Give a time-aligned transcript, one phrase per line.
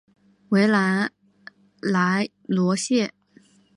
[0.49, 1.13] 维兰
[1.79, 3.13] 莱罗谢。